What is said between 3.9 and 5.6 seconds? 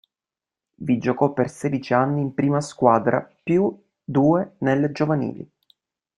due nelle giovanili.